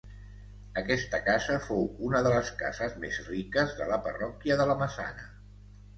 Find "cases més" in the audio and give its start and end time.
2.63-3.19